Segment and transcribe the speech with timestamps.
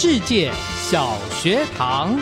[0.00, 2.16] 世界小学堂，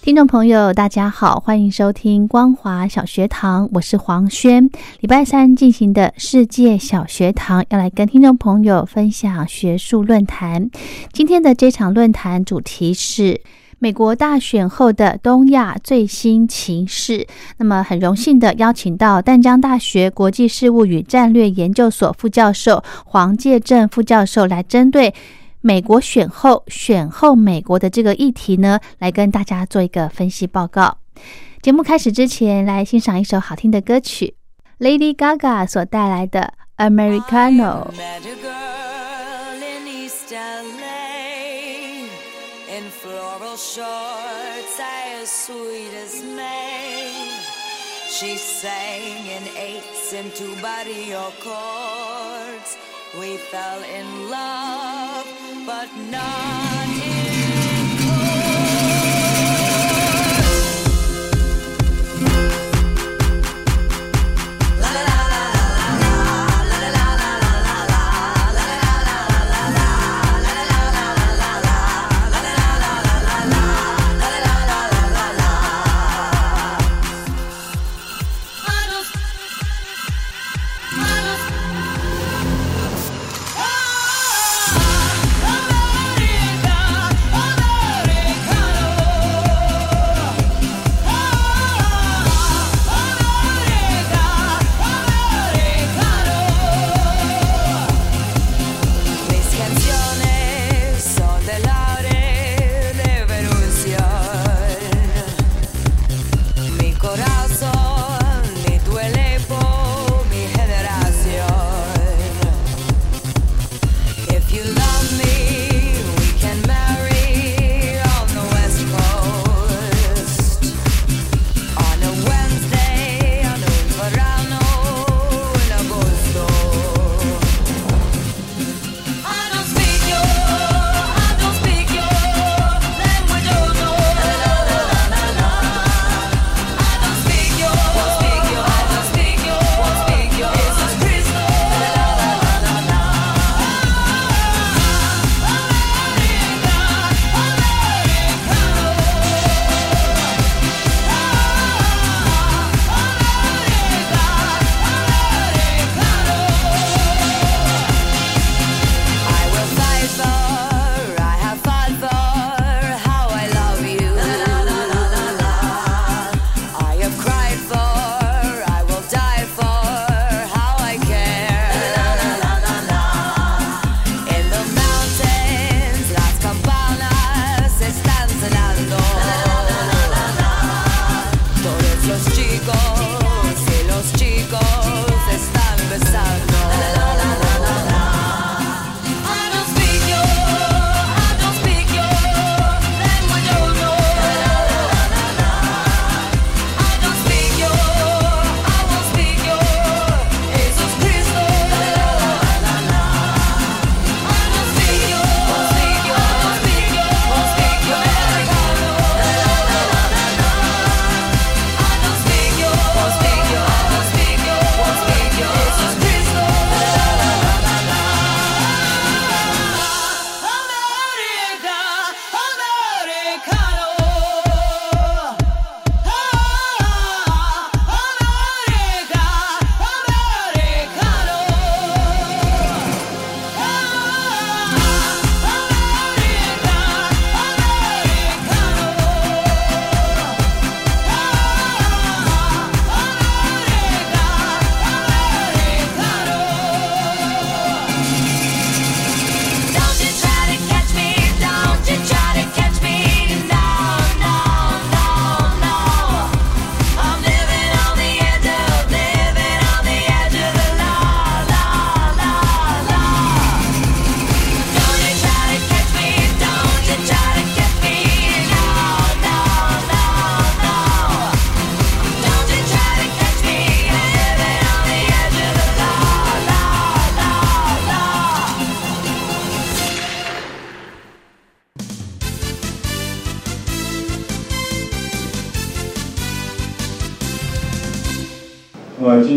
[0.00, 4.70] 听众朋友，大家好，欢迎收听光华小学堂，我是黄轩。
[5.00, 10.70] 礼拜三进行的世界小学堂，要来跟听众朋友分享学术论坛。
[11.12, 13.42] 今天的这场论坛主题是。
[13.82, 25.14] 美国大选后的东亚最新情势，那么很荣幸的邀请到淡江大学国际事务与战略研究所副教授黄介正副教授来针对
[25.62, 30.98] 美国选后、选后美国的这个议题呢，来跟大家做一个分析报告。
[31.62, 34.34] 节目开始之前，来欣赏一首好听的歌曲
[34.78, 36.52] ，Lady Gaga 所带来的
[36.86, 37.86] 《Americano》。
[43.56, 47.30] Shorts as sweet as May.
[48.08, 52.76] She sang in eights and two barrio chords.
[53.18, 55.26] We fell in love,
[55.66, 57.39] but not in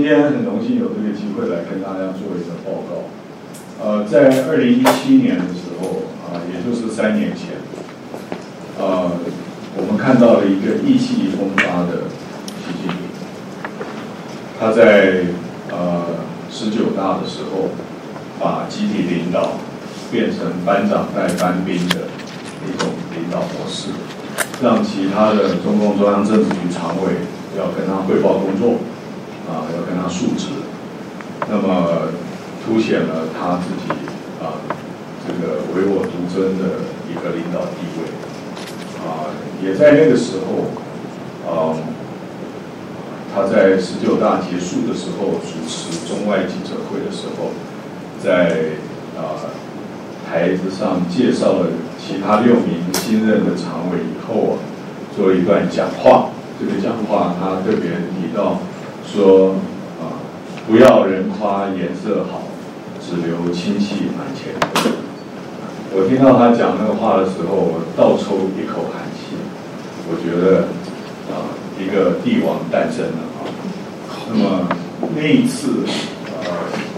[0.03, 3.07] 今天很荣幸有这个机会来跟大家做一个报告。
[3.81, 7.55] 呃，在二零一七年的时候啊、也就是三年前，
[8.77, 9.09] 呃，
[9.77, 12.11] 我们看到了一个意气风发的
[12.67, 12.97] 习近平，
[14.59, 15.23] 他在
[15.71, 16.03] 呃
[16.51, 17.69] 十九大的时候，
[18.41, 19.53] 把集体领导
[20.11, 22.11] 变成班长带班兵的
[22.67, 23.87] 一种领导模式，
[24.61, 27.23] 让其他的中共中央政治局常委
[27.57, 28.75] 要跟他汇报工作，
[29.47, 30.47] 啊，要跟他述职，
[31.49, 32.09] 那么
[32.65, 33.91] 凸显了他自己
[34.41, 34.55] 啊
[35.27, 36.79] 这个唯我独尊的
[37.11, 38.07] 一个领导地位，
[39.03, 39.29] 啊，
[39.63, 40.71] 也在那个时候，
[41.45, 41.75] 嗯、
[43.33, 47.51] 他在十九大结束的时候主持中外记者会的时候，
[48.23, 48.79] 在
[49.15, 49.43] 啊、
[50.25, 51.67] 台子上介绍了
[51.99, 54.59] 其他六名新任的常委以后啊，
[55.15, 56.29] 做了一段讲话。
[56.59, 58.59] 这个讲话他特别提到
[59.05, 59.55] 说
[59.99, 60.17] 啊，
[60.67, 62.43] 不要人夸颜色好，
[63.01, 64.53] 只留清气满前。
[65.95, 69.37] 我听到他讲那个话的时候，我倒抽一口寒气。
[70.09, 70.65] 我觉得
[71.29, 73.45] 啊，一个帝王诞生了啊。
[74.29, 74.67] 那么
[75.15, 75.85] 那一次
[76.41, 76.49] 呃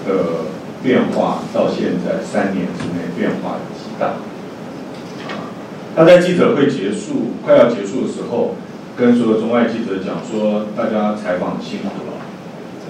[0.08, 0.46] 的
[0.81, 4.16] 变化，到现在三年之内变化极大。
[5.36, 5.51] 啊，
[5.96, 8.56] 他在记者会结束快要结束的时候，
[8.96, 11.95] 跟所有中外记者讲说，大家采访辛苦。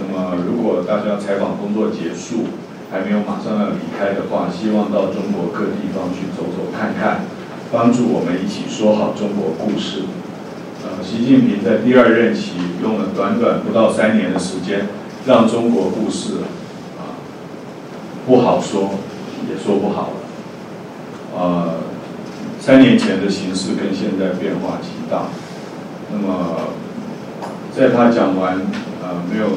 [0.07, 2.45] 那么如果大家采访工作结束，
[2.91, 7.25] 还没有马上要离开的话，希望到中国各地方去走走看看，
[7.71, 10.03] 帮助我们一起说好中国故事。
[10.83, 14.87] 呃，习近平在第二任期用了短短不到三年的时间，
[15.25, 16.35] 让中国故事
[16.97, 17.17] 啊
[18.27, 18.91] 不好说，
[19.49, 20.17] 也说不好了。
[21.35, 21.73] 呃，
[22.59, 25.23] 三年前的形势跟现在变化极大。
[26.11, 26.69] 那么，
[27.75, 28.61] 在他讲完
[29.01, 29.47] 呃没有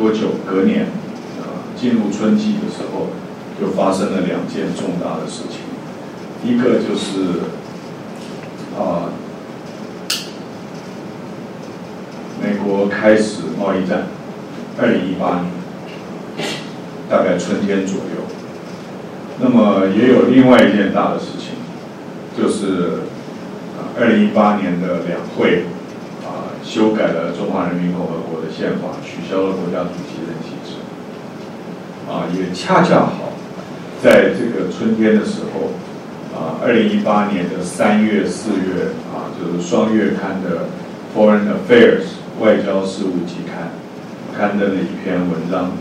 [0.00, 0.86] 多久，隔年
[1.40, 1.44] 呃
[1.76, 3.08] 进入春季的时候，
[3.60, 5.60] 就发生了两件重大的事情。
[6.42, 7.42] 一个就是
[8.78, 9.12] 啊、
[12.42, 14.06] 美国开始贸易战，
[14.80, 15.50] 二零一八年，
[17.10, 18.24] 大概春天左右。
[19.38, 21.60] 那么也有另外一件大的事情，
[22.34, 23.00] 就是
[23.76, 25.64] 啊二零一八年的两会、
[26.70, 30.78] 修改了中华人民共和国的宪法，取消了国家主席任期制。
[32.08, 33.32] 啊，也恰恰好
[34.00, 35.74] 在这个春天的时候，
[36.30, 40.68] 啊，二零一八年的三月、四月啊，就是双月刊的
[41.18, 42.06] 《Foreign Affairs》
[42.40, 43.74] 外交事务季刊
[44.38, 45.72] 刊登了一篇文章，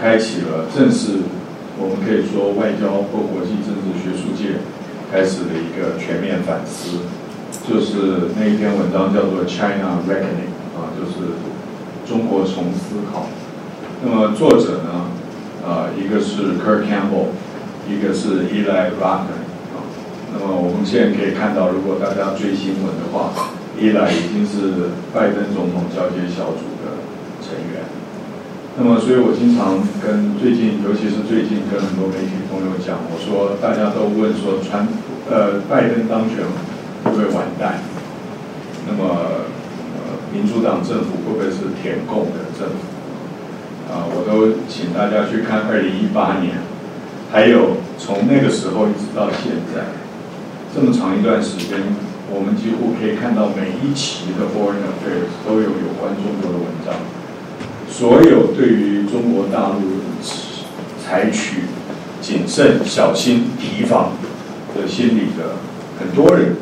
[0.00, 1.18] 开启了正式
[1.80, 4.62] 我们可以说外交或国际政治学术界
[5.10, 6.98] 开始了一个全面反思，
[7.68, 11.36] 就是那一篇文章叫做《China Reckoning》啊，就是
[12.08, 13.28] 中国重思考。
[14.02, 15.12] 那么作者呢，
[15.60, 17.36] 啊，一个是 Kirk Campbell，
[17.84, 19.36] 一个是 Eli Ratner
[19.76, 19.84] 啊。
[20.32, 23.36] 那么我们现在可以看到，如果大家追新闻的话
[23.76, 26.96] ，Eli 已经是拜登总统交接小组的
[27.44, 27.84] 成员。
[28.78, 34.88] 那么，所以我经常跟最近，尤其是最近跟很多媒体朋友讲，我说大家都问说，川
[35.28, 36.46] 呃拜登当选
[37.08, 37.80] 会不会完蛋？
[38.86, 39.48] 那么
[39.96, 42.84] 呃民主党政府会不会是舔共的政府？
[43.88, 46.60] 啊，我都请大家去看二零一八年，
[47.32, 49.96] 还有从那个时候一直到现在，
[50.74, 51.80] 这么长一段时间，
[52.28, 56.94] 我们几乎可以看到每一期的 Foreign Affairs 都有有关中国的文章。
[57.88, 60.04] 所有对于中国大陆
[61.02, 61.64] 采取
[62.20, 64.12] 谨慎、小心提防
[64.76, 65.56] 的心理的
[65.98, 66.56] 很多人，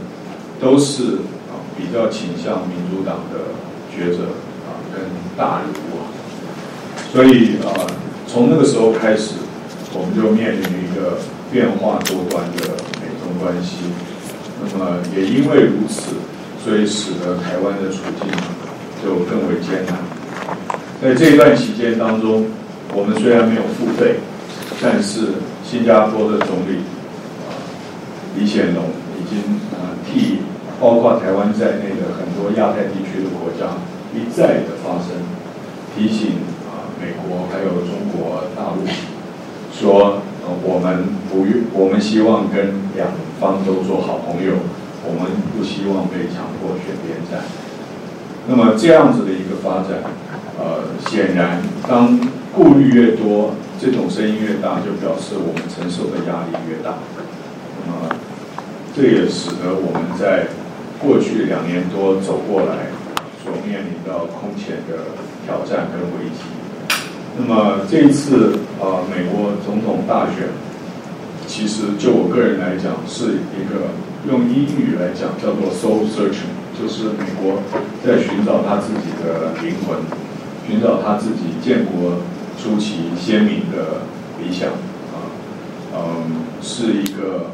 [0.61, 3.55] 都是啊比较倾向民主党的
[3.95, 4.25] 学者
[4.67, 5.03] 啊跟
[5.37, 6.09] 大人物啊。
[7.13, 7.87] 所以啊，
[8.27, 9.35] 从那个时候开始，
[9.93, 11.19] 我们就面临一个
[11.51, 13.77] 变化多端的美中关系。
[14.61, 16.17] 那么也因为如此，
[16.65, 18.29] 所以使得台湾的处境
[19.03, 19.97] 就更为艰难。
[21.01, 22.47] 在这一段期间当中，
[22.95, 24.17] 我们虽然没有付费，
[24.83, 26.81] 但是新加坡的总理
[27.47, 27.53] 啊
[28.37, 28.85] 李显龙
[29.19, 30.41] 已经呃替
[30.81, 33.81] 包括台湾在内的很多亚太地区的国家
[34.15, 35.25] 一再的发声，
[35.97, 38.87] 提醒啊美国还有中国大陆
[39.73, 43.09] 说，呃我们不愿，我们希望跟两
[43.41, 44.55] 方都做好朋友，
[45.05, 47.45] 我们不希望被强迫选边站。
[48.49, 50.03] 那么这样子的一个发展。
[50.59, 52.19] 呃，显然，当
[52.55, 56.95] 顾虑越多，这种声音越大，就表示我们承受的压力越大。
[57.85, 58.16] 那么，
[58.97, 60.49] 这也使得我们在
[60.99, 62.89] 过去两年多走过来，
[63.45, 65.13] 所面临到空前的
[65.45, 66.41] 挑战跟危机。
[67.37, 70.49] 那么这一次啊，美国总统大选，
[71.47, 73.93] 其实就我个人来讲，是一个
[74.27, 77.61] 用英语来讲叫做 soul searching，就是美国
[78.03, 79.99] 在寻找他自己的灵魂，
[80.67, 82.25] 寻找他自己建国
[82.57, 84.01] 初期鲜明的
[84.43, 84.71] 理想
[85.13, 85.29] 啊，
[85.93, 87.53] 嗯，是一个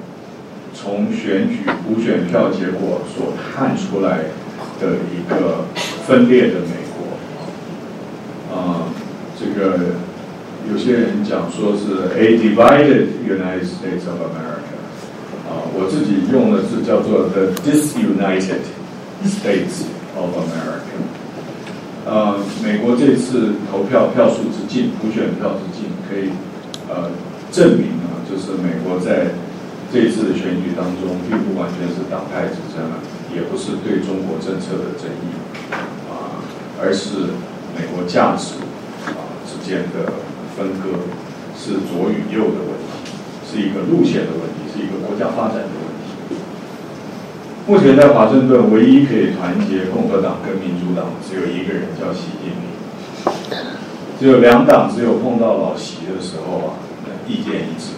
[0.75, 4.19] 从选举补选票结果所看出来
[4.81, 5.65] 的一个
[6.07, 8.89] 分裂的美国，啊，
[9.39, 9.79] 这个
[10.71, 14.75] 有些人讲说是 a divided United States of America，
[15.47, 18.65] 啊，我自己用的是叫做 the disunited
[19.25, 19.85] States
[20.17, 20.99] of America。
[22.05, 26.31] 呃，美国这次投票票数之近，普选票之近，可以
[26.89, 27.11] 呃
[27.53, 29.31] 证明啊，就是美国在
[29.93, 32.81] 这次的选举当中，并不完全是党派之争，
[33.37, 35.37] 也不是对中国政策的争议
[36.09, 36.41] 啊，
[36.81, 37.37] 而是
[37.77, 38.57] 美国价值
[39.05, 40.17] 啊之间的
[40.57, 40.97] 分割，
[41.55, 43.13] 是左与右的问题，
[43.45, 46.41] 是一个路线的问题，是一个国家发展的问题。
[47.67, 52.65] 目前在华盛顿，唯一可以团结共和党跟民主党只有一个人，叫习近平。
[54.19, 56.81] 只有两党只有碰到老习的时候啊，
[57.29, 57.93] 意见一致。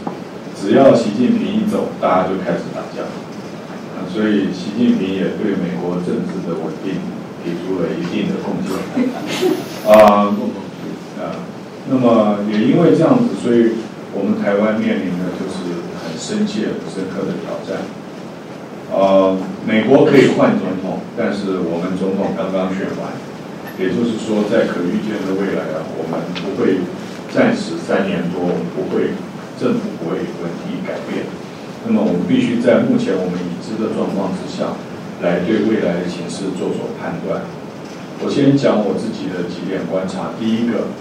[0.65, 3.05] 只要习近平一走，大家就开始打架。
[3.05, 7.05] 啊，所以习近平也对美国政治的稳定
[7.45, 8.73] 提出了一定的贡献。
[9.85, 10.33] 啊，
[11.21, 11.37] 啊，
[11.91, 13.77] 那么也因为这样子，所以
[14.17, 17.85] 我们台湾面临的就是很深切、深刻的挑战。
[18.91, 19.37] 呃，
[19.69, 23.13] 美国可以换总统，但是我们总统刚刚选完，
[23.77, 26.81] 也就是说，在可预见的未来啊，我们不会
[27.29, 29.13] 暂时三年多，我们不会
[29.65, 31.25] 政府不会问题改变。
[31.87, 34.77] 那么，我们必须在目前我们已知的状况之下，
[35.25, 37.41] 来对未来的形势做所判断。
[38.21, 40.37] 我先讲我自己的几点观察。
[40.39, 40.93] 第一个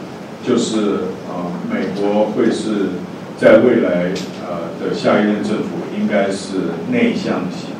[0.48, 2.96] 就是啊，美国会是
[3.36, 4.16] 在未来
[4.48, 7.76] 呃的下一任政府应该是内向型。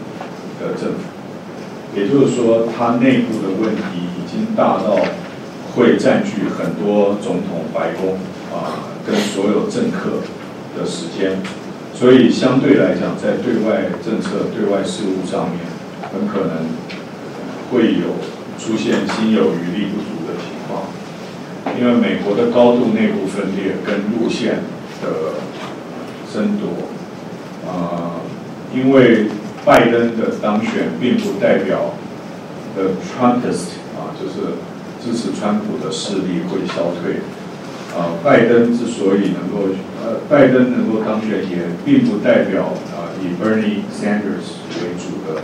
[0.62, 1.00] 的政府，
[1.94, 3.82] 也就是说，它内部的问题
[4.16, 4.96] 已经大到
[5.76, 8.16] 会占据很多总统白宫
[8.54, 10.13] 啊跟所有政客
[10.78, 11.38] 的时间，
[11.94, 15.60] 所以相对来讲，在对外政策、对外事务上面，
[16.12, 16.68] 很可能
[17.72, 18.18] 会有
[18.58, 20.88] 出现心有余力不足的情况，
[21.80, 24.64] 因为美国的高度内部分裂跟路线
[25.02, 25.40] 的
[26.34, 28.22] 争夺啊，
[28.74, 29.28] 因为。
[29.66, 31.94] 拜登的当选并不代表
[32.76, 34.60] 的 Trumpist 啊，就是
[35.02, 37.22] 支持川普的势力会消退。
[37.96, 39.70] 啊，拜登之所以能够
[40.04, 45.42] 呃，拜登能够当选，也并不代表啊，以 Bernie Sanders 为主的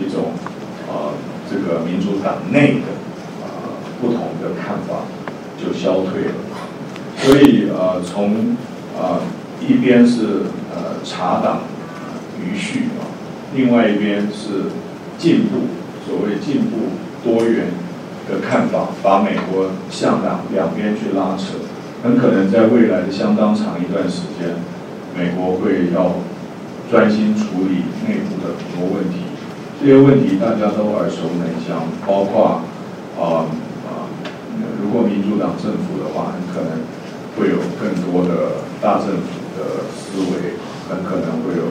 [0.00, 0.32] 一种
[0.88, 1.14] 啊，
[1.48, 2.90] 这个民主党内的
[3.44, 5.04] 啊不同的看法
[5.56, 6.34] 就消退了。
[7.16, 8.56] 所以啊，从
[8.98, 9.20] 啊
[9.60, 10.42] 一边是
[10.74, 11.62] 呃查党
[12.40, 13.06] 余绪啊。
[13.54, 14.72] 另外一边是
[15.16, 15.68] 进步，
[16.04, 16.88] 所谓进步
[17.22, 17.68] 多元
[18.28, 21.54] 的看法，把美国向两两边去拉扯，
[22.04, 24.52] 很可能在未来的相当长一段时间，
[25.16, 26.20] 美国会要
[26.90, 29.24] 专心处理内部的很多问题。
[29.80, 32.60] 这些问题大家都耳熟能详，包括
[33.16, 33.48] 啊
[33.88, 34.04] 啊，
[34.82, 36.84] 如果民主党政府的话，很可能
[37.40, 41.64] 会有更多的大政府的思维，很可能会有。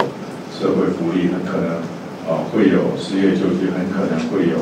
[0.53, 1.81] 社会福利很可能
[2.29, 4.57] 啊会有失业救济，很可能会有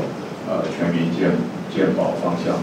[0.50, 1.32] 呃全民健
[1.70, 2.56] 健保方向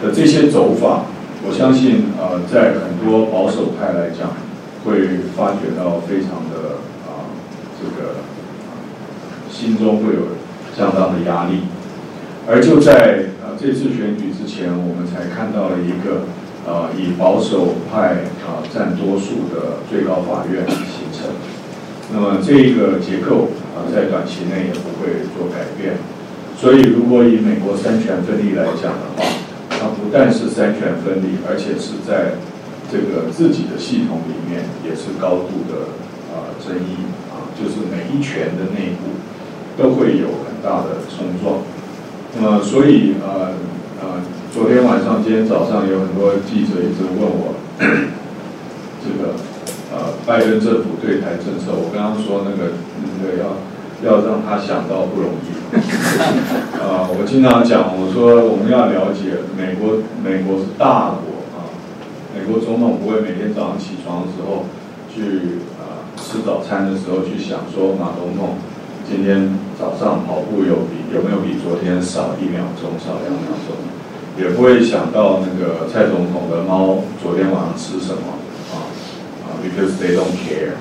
[0.00, 1.02] 的这些走法，
[1.48, 4.34] 我相信呃在很多保守派来讲，
[4.84, 7.30] 会发觉到非常的啊
[7.78, 8.18] 这个
[9.48, 10.34] 心中会有
[10.76, 11.62] 相当的压力，
[12.48, 16.26] 而就在啊这次选举之前，我们才看到了一个
[16.66, 21.30] 呃以保守派啊占多数的最高法院形成。
[22.12, 25.94] 那么这个结构啊，在短期内也不会做改变。
[26.58, 29.24] 所以，如果以美国三权分立来讲的话，
[29.94, 32.38] 不但是三权分立，而且是在
[32.90, 35.94] 这个自己的系统里面也是高度的
[36.32, 39.16] 啊争议啊，就是每一权的内部
[39.76, 41.62] 都会有很大的冲撞。
[42.38, 43.54] 那么，所以呃
[44.00, 44.20] 呃，
[44.52, 49.34] 昨天晚上、今天早上有很多记者一直问我这个。
[49.88, 53.56] 呃，拜登政府对台政策，我刚刚说那个那个要
[54.04, 55.56] 要让他想到不容易。
[56.78, 61.66] 啊，我经常讲，我说我们要了解美国，美国是大国啊，
[62.34, 64.66] 美国总统不会每天早上起床的时候
[65.10, 68.56] 去啊吃早餐的时候去想说马总统
[69.08, 73.74] 今天早上跑步有比有没有比昨天少一秒钟，少两秒钟。
[74.38, 78.36] 也不会想到那个蔡总统的猫昨天晚上吃什么
[78.70, 78.84] 啊
[79.42, 80.76] 啊，because they don't care。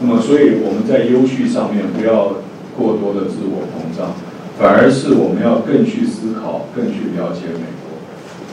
[0.00, 2.38] 那么，所以我们在优序上面不要
[2.78, 4.14] 过多的自我膨胀，
[4.54, 7.98] 反而是我们要更去思考，更去了解美国。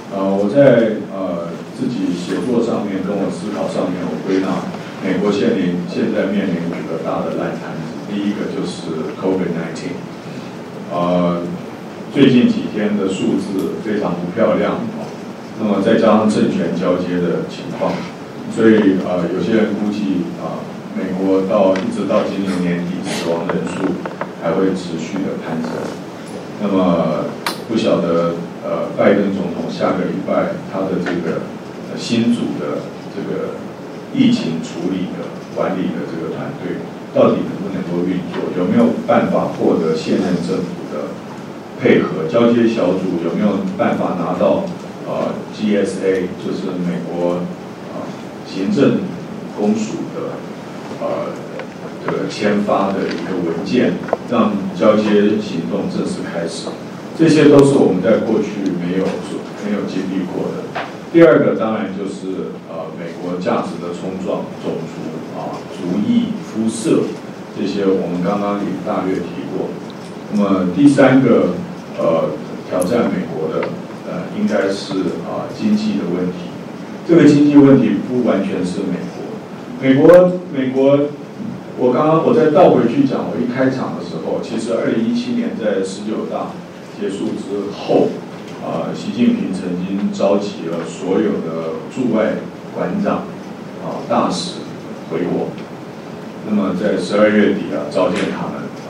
[0.10, 4.66] 呃，我在呃自己写作上面跟我思考上面，我归纳
[5.06, 7.94] 美国现临现在面临五个大的烂摊子。
[8.10, 10.02] 第一个就是 COVID-19，
[10.90, 11.46] 呃，
[12.12, 15.06] 最近几天的数字非常不漂亮啊。
[15.62, 17.94] 那么再加上政权交接的情况，
[18.50, 20.74] 所以呃，有些人估计啊。
[20.96, 23.84] 美国到一直到今年年底，死亡人数
[24.42, 25.70] 还会持续的攀升。
[26.62, 27.26] 那么
[27.68, 31.42] 不晓得呃，拜登总统下个礼拜他的这个
[31.98, 33.60] 新组的这个
[34.14, 36.80] 疫情处理的管理的这个团队，
[37.14, 38.56] 到底能不能够运作？
[38.58, 41.12] 有没有办法获得现任政府的
[41.78, 42.24] 配合？
[42.32, 44.64] 交接小组有没有办法拿到
[45.06, 47.44] 呃 GSA，就是美国
[47.92, 48.08] 啊
[48.48, 49.00] 行政
[49.60, 50.40] 公署的？
[51.00, 51.34] 呃，
[52.06, 53.94] 这个签发的一个文件，
[54.30, 56.68] 让交接行动正式开始，
[57.18, 60.82] 这些都是我们在过去没有做、没有经历过的。
[61.12, 67.04] 第二个当然就是呃，美国价值的冲撞、种族啊、族裔、肤色
[67.58, 69.70] 这些，我们刚刚也大略提过。
[70.34, 71.56] 那么第三个
[71.98, 72.30] 呃，
[72.70, 73.68] 挑战美国的
[74.08, 76.52] 呃，应该是啊经济的问题。
[77.08, 79.00] 这个经济问题不完全是美。
[79.86, 80.98] 美国，美国，
[81.78, 86.50] 我刚刚我再倒回去讲，我一开场的时候，其实二零一七年在十九大
[87.00, 88.10] 结束之后，
[88.66, 92.34] 啊，习近平曾经召集了所有的驻外
[92.74, 93.30] 馆长、
[93.86, 94.58] 啊大使
[95.12, 95.54] 回国，
[96.50, 98.66] 那么在十二月底啊召见他们，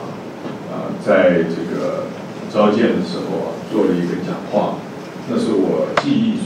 [0.72, 2.08] 啊，在这个
[2.48, 4.80] 召见的时候啊，做了一个讲话，
[5.28, 6.45] 那是我记忆。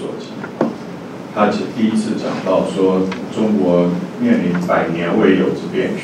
[1.34, 3.02] 他第一次讲到说，
[3.34, 3.88] 中国
[4.20, 6.02] 面临百年未有之变局。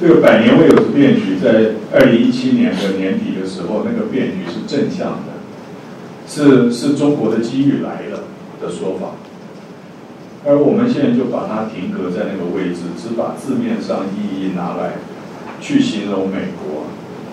[0.00, 5.38] 这个百年未有之变局，在二零一七年的年底的时候，那个变局是正向的，
[6.26, 8.24] 是是中国的机遇来了
[8.60, 9.14] 的说法。
[10.44, 14.94] 而我们现在就把它停格在那个位置，只把字面上意义拿来
[15.60, 16.84] 去形容美国，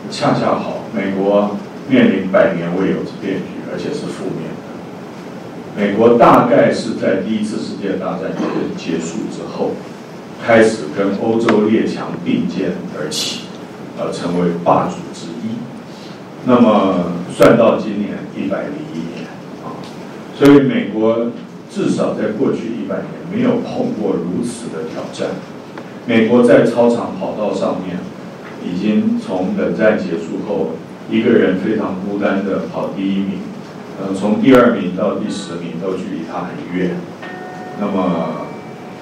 [0.10, 1.58] 恰恰好，美国
[1.90, 4.41] 面临百年未有之变局，而且是负面。
[5.78, 8.32] 美国大概是在第一次世界大战
[8.78, 9.72] 结束之后，
[10.46, 13.46] 开始跟欧洲列强并肩而起，
[13.98, 15.56] 呃，成为霸主之一。
[16.46, 19.28] 那么算到今年一百零一年
[19.64, 19.80] 啊，
[20.38, 21.28] 所以美国
[21.70, 25.36] 至少在过去一百年没有碰过如此的挑战。
[26.06, 27.98] 美国在操场跑道上面，
[28.62, 30.72] 已经从冷战结束后，
[31.10, 33.40] 一个人非常孤单的跑第一名。
[34.02, 36.90] 呃，从第二名到第十名都距离他很远。
[37.80, 38.48] 那么，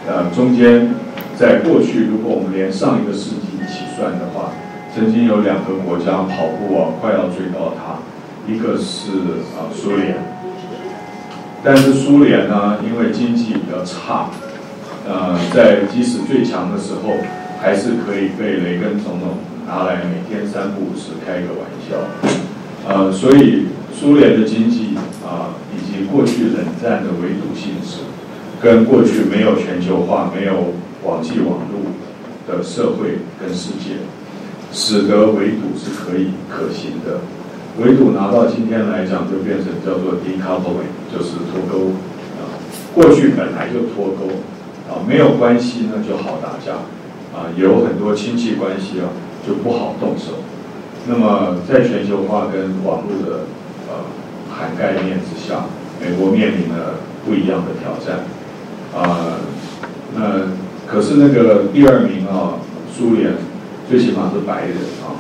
[0.05, 0.93] 呃，中间
[1.38, 4.51] 在过去，如果我们连上一个世纪一起算的话，
[4.93, 8.03] 曾经有两个国家跑步啊，快要追到他，
[8.51, 10.17] 一个是啊苏联，
[11.63, 14.29] 但是苏联呢，因为经济比较差，
[15.07, 17.13] 呃，在即使最强的时候，
[17.62, 21.95] 还是可以被雷根总统拿来每天三不五时开个玩笑，
[22.85, 23.67] 呃，所以。
[23.91, 24.88] 苏联的经济
[25.29, 28.01] 啊，以及过去冷战的围堵性质，
[28.59, 31.93] 跟过去没有全球化、没有网际网络
[32.47, 34.01] 的社会跟世界，
[34.73, 37.21] 使得围堵是可以可行的。
[37.77, 41.91] 围堵拿到今天来讲，就变成叫做 decoupling，就是脱钩
[42.41, 42.57] 啊。
[42.95, 44.33] 过去本来就脱钩
[44.89, 46.73] 啊，没有关系那就好打架
[47.37, 49.13] 啊，有很多亲戚关系啊
[49.47, 50.41] 就不好动手。
[51.07, 53.45] 那么在全球化跟网络的
[53.87, 54.03] 呃，
[54.59, 55.63] 涵盖面之下，
[56.01, 56.95] 美国面临了
[57.25, 58.25] 不一样的挑战。
[58.93, 59.39] 啊，
[60.13, 60.21] 那
[60.85, 62.59] 可是那个第二名啊，
[62.93, 63.35] 苏联
[63.89, 65.15] 最起码是白人啊。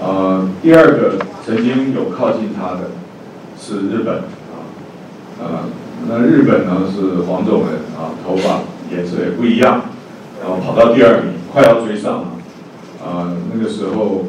[0.00, 2.90] 呃，第二个曾经有靠近他的
[3.60, 4.72] 是日本啊。
[5.38, 5.46] 呃，
[6.08, 9.82] 那日本呢是黄种人啊，头发颜色也不一样，
[10.40, 12.28] 然后跑到第二名，快要追上了。
[13.04, 14.24] 啊，那个时候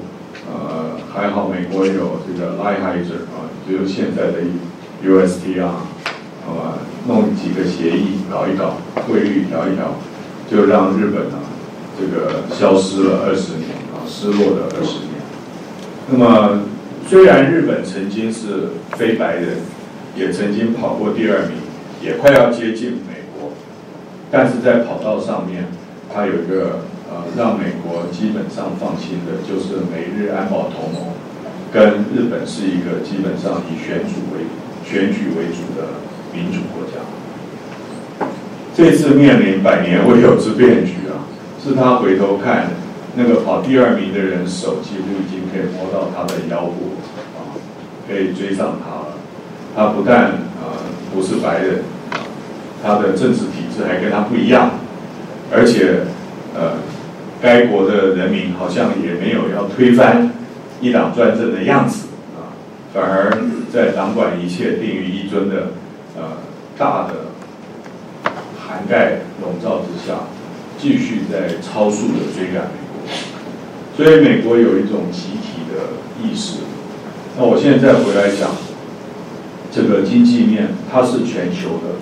[0.47, 3.47] 呃还好，美国有这个 Lighthizer 啊。
[3.67, 4.39] 比如现在的
[5.03, 5.87] UST 啊，
[6.45, 9.95] 好吧，弄几个协议搞一搞，汇率调一调，
[10.49, 11.43] 就让日本啊
[11.99, 15.17] 这个消失了二十年啊，失落的二十年。
[16.09, 16.61] 那么
[17.05, 19.57] 虽然日本曾经是非白人，
[20.15, 21.57] 也曾经跑过第二名，
[22.01, 23.51] 也快要接近美国，
[24.31, 25.65] 但是在跑道上面，
[26.13, 26.79] 它有一个
[27.09, 31.13] 呃让美国基本上放心的，就是美日安保同盟。
[31.73, 34.47] 跟日本是一个基本上以选主为
[34.87, 35.99] 选举为主的
[36.33, 37.03] 民主国家。
[38.73, 41.27] 这次面临百年未有之变局啊，
[41.61, 42.67] 是他回头看
[43.15, 46.95] 那个跑第二名的人手几乎已经可以摸到他的腰部
[47.35, 47.51] 啊，
[48.07, 49.17] 可以追上他了。
[49.75, 50.77] 他不但啊
[51.13, 51.83] 不是白人，
[52.81, 54.71] 他的政治体制还跟他不一样，
[55.51, 56.01] 而且
[56.55, 56.77] 呃，
[57.41, 60.31] 该国的人民好像也没有要推翻
[60.81, 62.53] 一党专政的样子啊，
[62.93, 63.31] 反而
[63.73, 65.73] 在掌管一切、定于一尊的
[66.15, 66.37] 呃
[66.77, 67.13] 大的。
[68.69, 70.27] 涵盖笼罩之下，
[70.77, 73.07] 继续在超速的追赶美国，
[73.95, 76.57] 所以美国有一种集体的意识。
[77.37, 78.51] 那我现在回来讲，
[79.71, 81.95] 这个经济面它是全球的，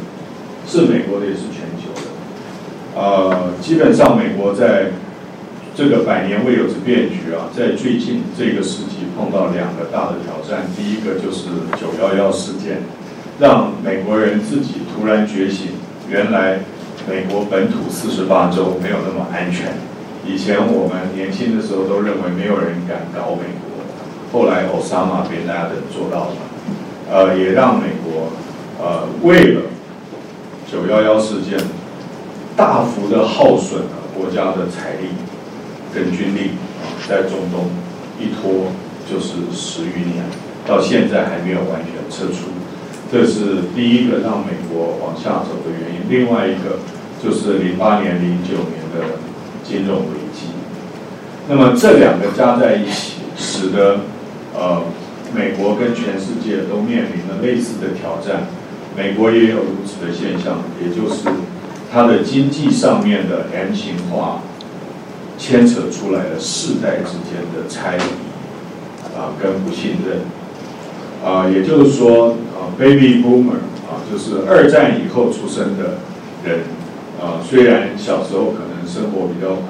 [0.67, 2.99] 是美国的也是全球的。
[2.99, 4.87] 呃，基本上美国在
[5.75, 12.77] 这个百年未有之变局啊，在最近这个世纪碰到两个大的挑战，第一个就是九幺幺事件，
[13.39, 15.71] 让美国人自己突然觉醒。
[16.09, 16.59] 原来
[17.09, 19.73] 美国本土四十八州没有那么安全。
[20.25, 23.75] 以前我们年轻的时候都认为没有人敢搞美国，
[24.31, 26.35] 后来奥沙马被大家等做到了，
[27.11, 28.29] 呃，也让美国
[28.81, 29.61] 呃为了
[30.71, 31.59] 九幺幺事件
[32.55, 35.09] 大幅的耗损了国家的财力
[35.95, 36.51] 跟军力
[36.83, 37.71] 啊，在中东
[38.19, 38.73] 一拖
[39.09, 40.25] 就是十余年，
[40.67, 42.51] 到现在还没有完全撤出。
[43.09, 46.01] 这是第一个让美国往下走的原因。
[46.09, 46.79] 另外一个
[47.23, 49.15] 就是零八年、零九年的
[49.63, 50.47] 金融危机。
[51.47, 53.99] 那么这两个加在一起，使得
[54.53, 54.81] 呃
[55.33, 58.47] 美国跟全世界都面临了类似的挑战。
[58.97, 61.29] 美国也有如此的现象，也就是
[61.93, 64.41] 它的经济上面的 M 型化
[65.45, 70.17] 牵扯出来的世代之间的猜疑啊，跟不信任
[71.23, 72.65] 啊，也就是说啊。
[72.79, 75.99] Baby Boomer 啊，就是二战以后出生的
[76.43, 76.61] 人
[77.21, 79.61] 啊，虽然小时候可能生活比较苦，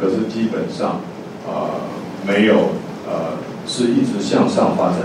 [0.00, 1.00] 可是基本上
[1.46, 1.86] 啊
[2.26, 2.72] 没有
[3.06, 4.98] 呃是一直向上发展。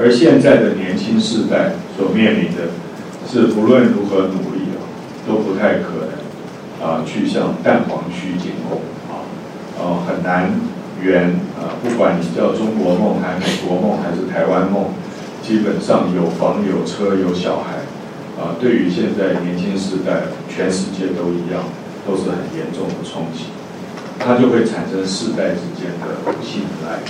[0.00, 2.74] 而现在的年轻世代所面临的，
[3.30, 4.82] 是不论如何努力啊，
[5.26, 8.80] 都不太可能啊去向蛋黄区进攻，
[9.78, 10.50] 呃很难
[11.00, 14.86] 圆啊，不管你叫中国梦，还是美国梦，还是台湾梦。
[15.40, 17.80] 基本上有房有车有小孩，
[18.36, 21.62] 啊，对于现在年轻时代，全世界都一样，
[22.06, 23.44] 都是很严重的冲击，
[24.18, 27.00] 它就会产生世代之间的信赖，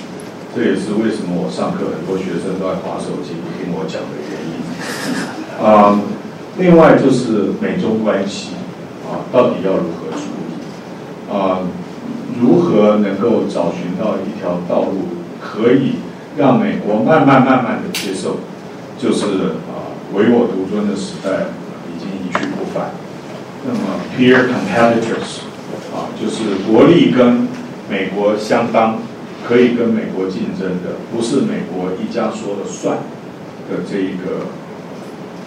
[0.54, 4.54] 这也是为什么我上课很多学生都在划手机听我讲的原因。
[5.58, 5.98] 啊，
[6.58, 8.50] 另外就是美中关系，
[9.08, 11.32] 啊，到底要如何处理？
[11.32, 11.58] 啊，
[12.40, 15.08] 如何能够找寻到一条道路
[15.40, 15.94] 可以？
[16.36, 18.36] 让美国慢慢慢慢的接受，
[18.96, 19.24] 就是
[19.66, 21.50] 啊唯我独尊的时代
[21.90, 22.92] 已经一去不返。
[23.66, 25.40] 那么 peer competitors
[25.92, 27.48] 啊，就是国力跟
[27.90, 28.98] 美国相当，
[29.48, 32.98] 可以跟美国竞争的，不是美国一家说了算
[33.68, 34.46] 的这一个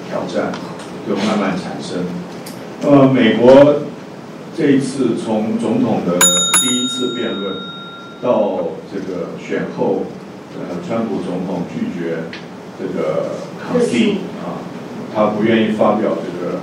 [0.10, 0.52] 挑战，
[1.08, 2.04] 就慢慢产生。
[2.84, 3.76] 呃，美国
[4.58, 7.56] 这一次从总统的第一次辩论
[8.22, 10.04] 到这个选后。
[10.54, 12.24] 呃，川普总统拒绝
[12.78, 14.60] 这个抗议啊，
[15.16, 16.60] 他不愿意发表这个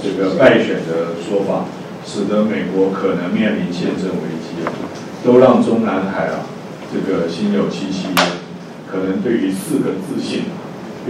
[0.00, 1.64] 这个败选的说法，
[2.06, 4.62] 使得美国可能面临宪政危机，
[5.24, 6.46] 都让中南海啊
[6.92, 8.26] 这个心有戚戚焉，
[8.88, 10.44] 可能对于四个自信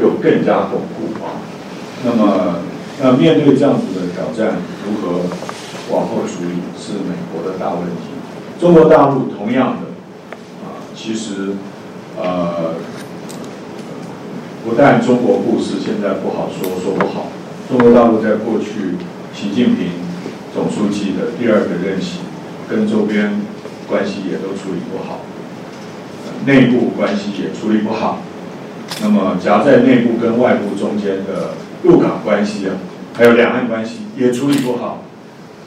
[0.01, 1.45] 又更加巩固啊。
[2.05, 2.61] 那么，
[3.03, 5.21] 那面对这样子的挑战，如何
[5.91, 8.09] 往后处理是美国的大问题。
[8.61, 9.89] 中国大陆同样的
[10.65, 11.55] 啊，其实。
[12.21, 12.75] 呃，
[14.65, 17.29] 不但中国故事现在不好说，说不好。
[17.69, 18.97] 中国大陆在过去，
[19.33, 19.87] 习近平
[20.53, 22.19] 总书记的第二个任期，
[22.69, 23.41] 跟周边
[23.89, 25.21] 关系也都处理不好，
[26.45, 28.19] 内部关系也处理不好。
[29.01, 32.75] 那么夹在内部跟外部中间的陆港关系啊，
[33.15, 35.05] 还有两岸关系也处理不好。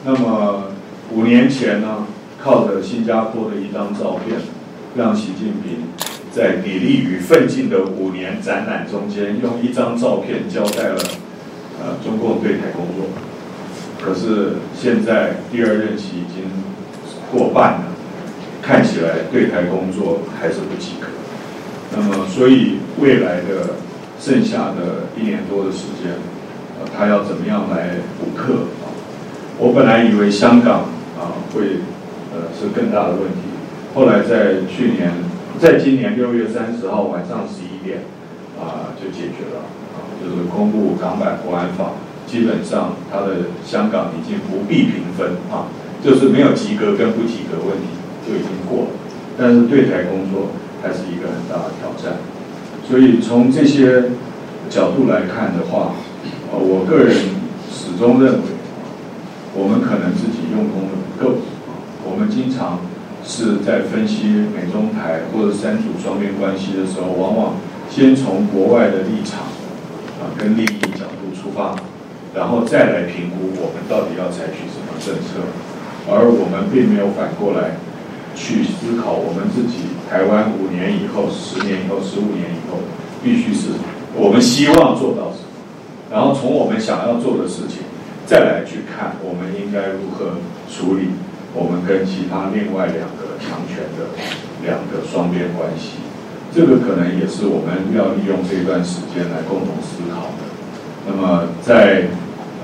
[0.04, 0.64] 那么
[1.12, 2.06] 五年前呢，
[2.42, 4.40] 靠着新加坡的一张照片，
[4.96, 5.86] 让习近平。
[6.32, 10.96] 在砥砺与奋进的五年展览中间，用一张照片交代了
[11.78, 13.06] 呃中共对台工作。
[14.00, 16.50] 可是现在第二任期已经
[17.30, 17.84] 过半了，
[18.62, 21.06] 看起来对台工作还是不及格。
[21.94, 23.74] 那么，所以未来的
[24.18, 26.12] 剩下的一年多的时间，
[26.80, 28.64] 呃，他要怎么样来补课？
[29.62, 31.78] 我本来以为香港啊会
[32.34, 33.54] 呃是更大的问题，
[33.94, 35.30] 后来在去年。
[35.60, 38.02] 在今年六月三十号晚上十一点，
[38.58, 39.62] 啊，就解决了。
[39.94, 41.92] 啊，就是公布港版国安法，
[42.26, 45.70] 基本上它的香港已经不必评分啊，
[46.02, 47.94] 就是没有及格跟不及格问题
[48.26, 48.90] 就已经过了。
[49.38, 50.48] 但是对台工作
[50.82, 52.18] 还是一个很大的挑战，
[52.90, 54.10] 所以从这些
[54.68, 55.94] 角度来看的话，
[56.50, 57.14] 呃，我个人
[57.70, 58.51] 始终认为，
[59.54, 61.36] 我们可能自己用功的不够，
[62.04, 62.80] 我们经常
[63.24, 67.54] 是在分析美中台或者三组双边关系的时候，往往
[67.90, 69.40] 先从国外的立场
[70.20, 71.76] 啊跟利益角度出发，
[72.34, 75.44] 然后再来评估我们到底要采取什么政策，
[76.08, 77.76] 而我们并没有反过来。
[78.34, 82.80] 去思考我们自己台湾五年以后、十年以后、十五年以后，
[83.22, 83.68] 必须是
[84.16, 85.52] 我们希望做到什么，
[86.10, 87.84] 然后从我们想要做的事情，
[88.32, 91.10] 再来去看我们应该如何处理
[91.52, 94.08] 我们跟其他另外两个强权的
[94.64, 96.00] 两个双边关系。
[96.48, 100.48] 这个可能也是我们要利用这段时间来共同思考的。
[101.06, 102.08] 那么在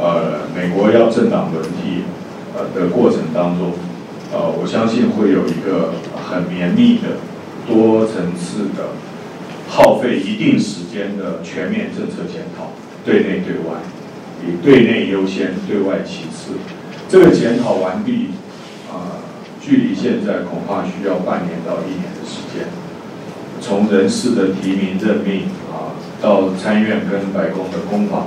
[0.00, 2.04] 呃美国要政党轮替
[2.56, 3.72] 呃的过程当中。
[4.30, 5.94] 呃，我相信会有一个
[6.28, 7.16] 很绵密的、
[7.66, 8.92] 多层次的、
[9.66, 12.68] 耗费一定时间的全面政策检讨，
[13.06, 13.80] 对内对外，
[14.46, 16.52] 以对内优先，对外其次。
[17.08, 18.28] 这个检讨完毕，
[18.90, 19.22] 啊，
[19.60, 22.68] 距离现在恐怕需要半年到一年的时间。
[23.60, 28.26] 从人事的提名任命啊，到参院跟白宫的公访，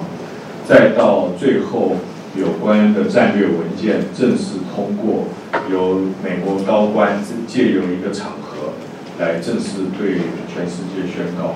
[0.67, 1.97] 再到最后。
[2.33, 5.25] 有关的战略文件正式通过，
[5.69, 8.71] 由美国高官借由一个场合
[9.19, 10.15] 来正式对
[10.47, 11.55] 全世界宣告，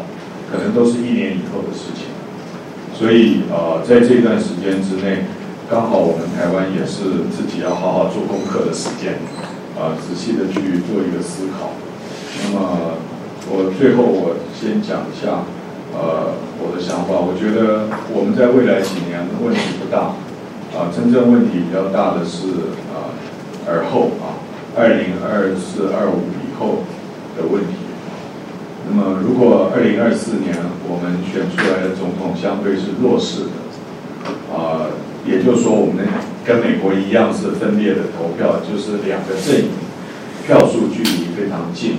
[0.52, 2.08] 可能都是一年以后的事情。
[2.98, 5.26] 所以呃，在这段时间之内，
[5.70, 9.20] 刚好我们台湾也是自己要好好做功课的时间，
[9.76, 11.72] 啊，仔细的去做一个思考。
[12.44, 12.96] 那么
[13.52, 15.44] 我最后我先讲一下
[15.94, 20.16] 呃我的想法，我觉得我们在未来几年问题不大。
[20.76, 22.48] 啊，真正问题比较大的是
[22.92, 23.08] 啊，
[23.66, 24.36] 而后啊，
[24.76, 26.84] 二零二四、二五以后
[27.38, 27.85] 的问题。
[28.88, 30.56] 那么，如果二零二四年
[30.88, 33.58] 我们选出来的总统相对是弱势的，
[34.54, 34.88] 啊，
[35.26, 36.06] 也就是说，我们
[36.46, 39.72] 跟美国一样是分裂的投票，就是两个阵营
[40.46, 41.98] 票数距离非常近，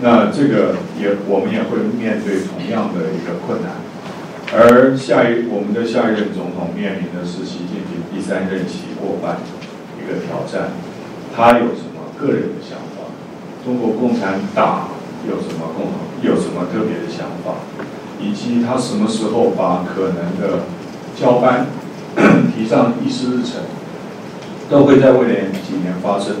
[0.00, 3.76] 那这个也我们也会面对同样的一个困难。
[4.56, 9.36] 而下一我们的下一任总统面临的是习近平第三任期过半
[10.00, 10.72] 一个挑战，
[11.36, 13.04] 他有什么个人的想法？
[13.64, 14.95] 中国共产党
[15.28, 17.60] 有什么共同有什么特别的想法？
[18.20, 20.64] 以及他什么时候把可能的
[21.14, 21.66] 交班
[22.56, 23.60] 提上议事日程，
[24.70, 25.34] 都会在未来
[25.66, 26.36] 几年发生。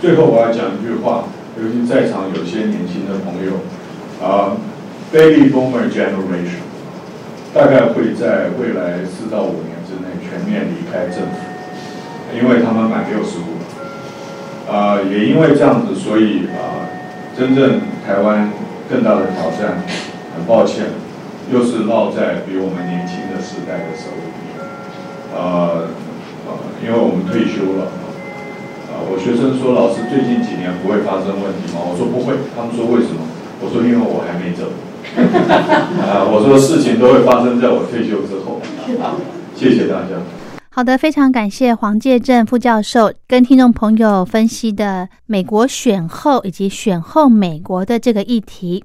[0.00, 1.24] 最后我要讲一句话，
[1.56, 3.60] 尤其在场有些年轻的朋友
[4.26, 4.56] 啊
[5.12, 6.66] ，Baby Boomer Generation。
[7.52, 11.38] 大概会在未来四到五年之内全面离开政府，
[12.32, 14.72] 因为他们满六十五了。
[14.72, 16.86] 啊，也因为这样子，所以啊，
[17.36, 18.50] 真正台湾
[18.90, 19.86] 更大的挑战，
[20.34, 20.86] 很抱歉，
[21.52, 24.26] 又是落在比我们年轻的时代的手里。
[25.30, 25.86] 啊
[26.42, 26.50] 啊，
[26.82, 27.86] 因为我们退休了。
[28.90, 31.86] 啊，我学生说，老师最近几年不会发生问题吗？
[31.86, 32.34] 我说不会。
[32.58, 33.22] 他们说为什么？
[33.62, 34.74] 我说因为我还没走。
[36.02, 38.58] 啊，我说事情都会发生在我退休之后。
[39.54, 40.18] 谢谢大家。
[40.72, 48.84] 好的，非常感谢黄介正副教授跟听众朋友分析的美国选后以及选后美国的这个议题。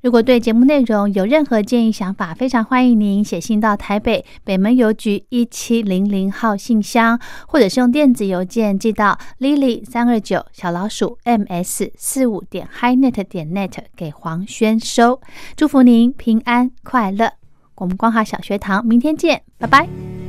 [0.00, 15.20] 如果对节目内容有任何建议想法，非常欢迎您写信到台北北门邮局一七零零号信箱，或者是用电子邮件寄到 lily 三二九小老鼠 ms 四五点 highnet 点 net 给黄轩收。
[15.56, 17.32] 祝福您平安快乐。
[17.76, 20.25] 我们光华小学堂明天见，拜拜。